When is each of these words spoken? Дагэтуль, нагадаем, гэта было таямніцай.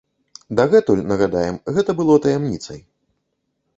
Дагэтуль, 0.59 1.03
нагадаем, 1.11 1.59
гэта 1.75 1.91
было 1.99 2.17
таямніцай. 2.27 2.79